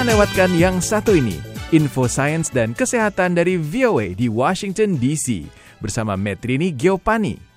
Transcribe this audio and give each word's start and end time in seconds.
Jangan 0.00 0.16
lewatkan 0.16 0.50
yang 0.56 0.76
satu 0.80 1.12
ini, 1.12 1.36
info 1.76 2.08
sains 2.08 2.48
dan 2.48 2.72
kesehatan 2.72 3.36
dari 3.36 3.60
VOA 3.60 4.16
di 4.16 4.32
Washington 4.32 4.96
DC 4.96 5.44
bersama 5.76 6.16
Metrini 6.16 6.72
Geopani. 6.72 7.49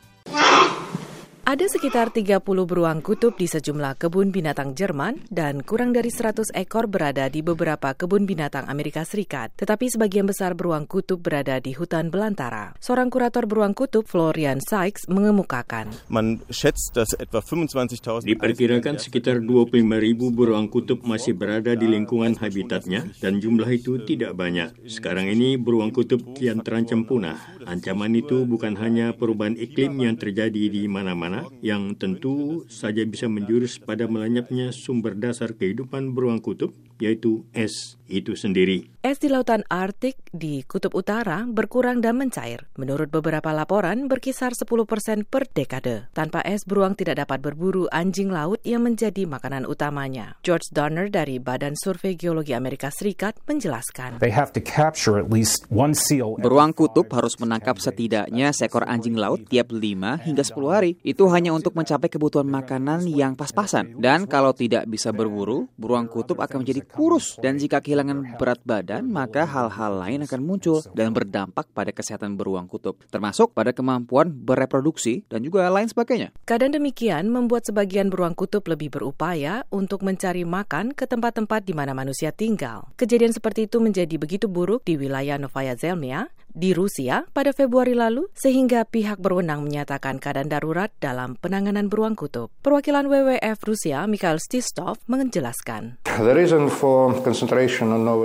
Ada 1.53 1.69
sekitar 1.69 2.09
30 2.09 2.41
beruang 2.65 3.05
kutub 3.05 3.37
di 3.37 3.45
sejumlah 3.45 4.01
kebun 4.01 4.33
binatang 4.33 4.73
Jerman 4.73 5.21
dan 5.29 5.61
kurang 5.61 5.93
dari 5.93 6.09
100 6.09 6.49
ekor 6.49 6.89
berada 6.89 7.29
di 7.29 7.45
beberapa 7.45 7.93
kebun 7.93 8.25
binatang 8.25 8.65
Amerika 8.65 9.05
Serikat. 9.05 9.53
Tetapi 9.53 9.85
sebagian 9.85 10.25
besar 10.25 10.57
beruang 10.57 10.89
kutub 10.89 11.21
berada 11.21 11.61
di 11.61 11.77
hutan 11.77 12.09
belantara. 12.09 12.73
Seorang 12.81 13.13
kurator 13.13 13.45
beruang 13.45 13.77
kutub, 13.77 14.09
Florian 14.09 14.65
Sykes, 14.65 15.05
mengemukakan. 15.13 15.93
Man 16.09 16.41
schätzt, 16.49 16.97
dass 16.97 17.13
etwa 17.21 17.45
25.000 17.45 18.25
Diperkirakan 18.25 18.97
sekitar 18.97 19.37
25.000 19.37 20.33
beruang 20.33 20.65
kutub 20.73 21.05
masih 21.05 21.37
berada 21.37 21.77
di 21.77 21.85
lingkungan 21.85 22.33
habitatnya 22.33 23.13
dan 23.21 23.37
jumlah 23.37 23.69
itu 23.69 24.01
tidak 24.01 24.33
banyak. 24.33 24.73
Sekarang 24.89 25.29
ini 25.29 25.61
beruang 25.61 25.93
kutub 25.93 26.33
kian 26.33 26.65
terancam 26.65 27.05
punah. 27.05 27.37
Ancaman 27.69 28.17
itu 28.17 28.41
bukan 28.41 28.73
hanya 28.81 29.13
perubahan 29.13 29.53
iklim 29.53 30.01
yang 30.01 30.17
terjadi 30.17 30.49
di 30.73 30.89
mana-mana 30.89 31.42
yang 31.63 31.95
tentu 31.95 32.63
saja 32.69 33.03
bisa 33.07 33.31
menjurus 33.31 33.79
pada 33.81 34.05
melenyapnya 34.05 34.71
sumber 34.75 35.15
dasar 35.17 35.55
kehidupan 35.55 36.13
beruang 36.13 36.43
kutub, 36.43 36.75
yaitu 37.01 37.45
es 37.53 37.97
itu 38.13 38.37
sendiri. 38.37 38.93
Es 39.03 39.19
di 39.19 39.27
lautan 39.27 39.67
Arktik 39.67 40.15
di 40.31 40.63
Kutub 40.63 40.95
Utara 40.95 41.43
berkurang 41.43 41.99
dan 41.99 42.15
mencair. 42.15 42.71
Menurut 42.79 43.11
beberapa 43.11 43.51
laporan, 43.51 44.07
berkisar 44.07 44.55
10 44.55 44.63
persen 44.87 45.27
per 45.27 45.49
dekade. 45.51 46.07
Tanpa 46.15 46.39
es, 46.47 46.63
beruang 46.63 46.95
tidak 46.95 47.19
dapat 47.25 47.43
berburu 47.43 47.91
anjing 47.91 48.31
laut 48.31 48.63
yang 48.63 48.87
menjadi 48.87 49.27
makanan 49.27 49.67
utamanya. 49.67 50.39
George 50.39 50.71
Donner 50.71 51.11
dari 51.11 51.35
Badan 51.41 51.75
Survei 51.75 52.15
Geologi 52.15 52.55
Amerika 52.55 52.87
Serikat 52.93 53.35
menjelaskan. 53.43 54.23
They 54.23 54.31
have 54.31 54.55
to 54.55 54.63
capture 54.63 55.19
at 55.19 55.27
least 55.27 55.67
one 55.67 55.91
seal. 55.97 56.39
Beruang 56.39 56.71
kutub 56.71 57.11
harus 57.11 57.35
menangkap 57.43 57.83
setidaknya 57.83 58.55
seekor 58.55 58.87
anjing 58.87 59.19
laut 59.19 59.43
tiap 59.51 59.73
5 59.73 60.23
hingga 60.23 60.43
10 60.47 60.71
hari. 60.71 60.95
Itu 61.03 61.27
hanya 61.27 61.51
untuk 61.51 61.75
mencapai 61.75 62.07
kebutuhan 62.07 62.47
makanan 62.47 63.03
yang 63.11 63.35
pas-pasan. 63.35 63.99
Dan 63.99 64.31
kalau 64.31 64.55
tidak 64.55 64.87
bisa 64.87 65.11
berburu, 65.11 65.67
beruang 65.75 66.07
kutub 66.07 66.39
akan 66.39 66.63
menjadi 66.63 66.92
kurus. 66.93 67.41
Dan 67.41 67.57
jika 67.57 67.81
kehilangan 67.81 68.37
berat 68.37 68.61
badan, 68.61 69.09
maka 69.09 69.43
hal-hal 69.49 69.97
lain 69.97 70.23
akan 70.29 70.41
muncul 70.45 70.79
dan 70.93 71.09
berdampak 71.09 71.65
pada 71.73 71.89
kesehatan 71.89 72.37
beruang 72.37 72.69
kutub, 72.69 73.01
termasuk 73.09 73.51
pada 73.57 73.73
kemampuan 73.73 74.29
bereproduksi 74.29 75.25
dan 75.27 75.41
juga 75.41 75.65
lain 75.73 75.89
sebagainya. 75.89 76.29
Keadaan 76.45 76.77
demikian 76.77 77.33
membuat 77.33 77.65
sebagian 77.65 78.13
beruang 78.13 78.37
kutub 78.37 78.61
lebih 78.69 78.93
berupaya 78.93 79.65
untuk 79.73 80.05
mencari 80.05 80.45
makan 80.45 80.93
ke 80.93 81.09
tempat-tempat 81.09 81.65
di 81.65 81.73
mana 81.73 81.97
manusia 81.97 82.29
tinggal. 82.29 82.93
Kejadian 82.95 83.33
seperti 83.33 83.65
itu 83.65 83.81
menjadi 83.81 84.15
begitu 84.21 84.45
buruk 84.45 84.85
di 84.85 84.95
wilayah 84.95 85.41
Novaya 85.41 85.73
Zemlya, 85.73 86.29
di 86.53 86.71
Rusia 86.71 87.25
pada 87.33 87.49
Februari 87.51 87.97
lalu 87.97 88.29
sehingga 88.37 88.85
pihak 88.85 89.17
berwenang 89.17 89.65
menyatakan 89.65 90.21
keadaan 90.21 90.49
darurat 90.49 90.93
dalam 91.01 91.33
penanganan 91.37 91.89
beruang 91.89 92.13
kutub. 92.13 92.53
Perwakilan 92.61 93.09
WWF 93.09 93.57
Rusia 93.65 94.05
Mikhail 94.05 94.37
Stistov 94.37 95.01
menjelaskan. 95.09 96.01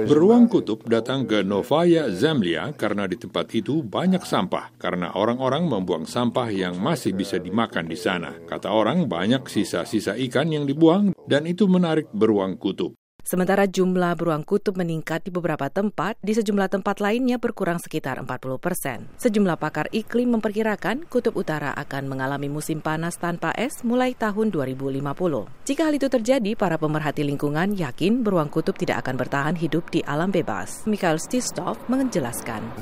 Beruang 0.04 0.44
kutub 0.52 0.84
datang 0.84 1.24
ke 1.24 1.40
Novaya 1.40 2.12
Zemlya 2.12 2.76
karena 2.76 3.08
di 3.08 3.16
tempat 3.16 3.48
itu 3.56 3.80
banyak 3.80 4.20
sampah 4.20 4.76
karena 4.76 5.16
orang-orang 5.16 5.64
membuang 5.64 6.04
sampah 6.04 6.52
yang 6.52 6.76
masih 6.76 7.16
bisa 7.16 7.40
dimakan 7.40 7.88
di 7.88 7.96
sana. 7.96 8.36
Kata 8.44 8.68
orang 8.68 9.08
banyak 9.08 9.48
sisa-sisa 9.48 10.18
ikan 10.28 10.52
yang 10.52 10.68
dibuang 10.68 11.16
dan 11.24 11.48
itu 11.48 11.64
menarik 11.64 12.12
beruang 12.12 12.60
kutub. 12.60 12.97
Sementara 13.28 13.68
jumlah 13.68 14.16
beruang 14.16 14.40
kutub 14.40 14.80
meningkat 14.80 15.20
di 15.20 15.28
beberapa 15.28 15.68
tempat, 15.68 16.16
di 16.24 16.32
sejumlah 16.32 16.72
tempat 16.72 16.96
lainnya 16.96 17.36
berkurang 17.36 17.76
sekitar 17.76 18.16
40 18.24 18.56
persen. 18.56 19.04
Sejumlah 19.20 19.60
pakar 19.60 19.92
iklim 19.92 20.32
memperkirakan 20.32 21.04
kutub 21.12 21.36
utara 21.36 21.76
akan 21.76 22.08
mengalami 22.08 22.48
musim 22.48 22.80
panas 22.80 23.20
tanpa 23.20 23.52
es 23.52 23.84
mulai 23.84 24.16
tahun 24.16 24.48
2050. 24.48 25.44
Jika 25.68 25.82
hal 25.84 26.00
itu 26.00 26.08
terjadi, 26.08 26.56
para 26.56 26.80
pemerhati 26.80 27.20
lingkungan 27.20 27.76
yakin 27.76 28.24
beruang 28.24 28.48
kutub 28.48 28.72
tidak 28.80 29.04
akan 29.04 29.20
bertahan 29.20 29.60
hidup 29.60 29.92
di 29.92 30.00
alam 30.08 30.32
bebas. 30.32 30.88
Mikhail 30.88 31.20
Stistov 31.20 31.76
menjelaskan. 31.92 32.80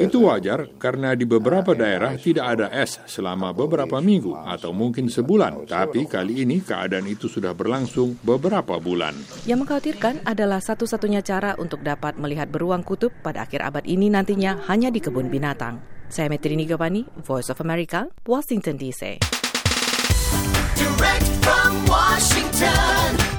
Itu 0.00 0.32
wajar 0.32 0.64
karena 0.80 1.12
di 1.12 1.28
beberapa 1.28 1.76
daerah 1.76 2.16
tidak 2.16 2.56
ada 2.56 2.72
es 2.72 2.96
selama 3.04 3.52
beberapa 3.52 4.00
minggu 4.00 4.32
atau 4.32 4.72
mungkin 4.72 5.12
sebulan. 5.12 5.68
Tapi 5.68 6.08
kali 6.08 6.48
ini 6.48 6.64
keadaan 6.64 7.04
itu 7.04 7.28
sudah 7.28 7.52
berlangsung 7.52 7.87
beberapa 8.24 8.76
bulan. 8.82 9.16
Yang 9.48 9.58
mengkhawatirkan 9.64 10.14
adalah 10.28 10.60
satu-satunya 10.60 11.24
cara 11.24 11.56
untuk 11.56 11.80
dapat 11.80 12.18
melihat 12.20 12.50
beruang 12.50 12.84
kutub 12.84 13.14
pada 13.22 13.46
akhir 13.48 13.64
abad 13.64 13.84
ini 13.86 14.12
nantinya 14.12 14.60
hanya 14.68 14.92
di 14.92 15.00
kebun 15.00 15.32
binatang. 15.32 15.80
Saya 16.08 16.32
Metrini 16.32 16.64
Gopani, 16.64 17.04
Voice 17.20 17.52
of 17.52 17.60
America, 17.60 18.08
Washington 18.24 18.80
DC. 18.80 19.20
Direct 20.76 21.28
from 21.44 21.72
Washington, 21.84 23.37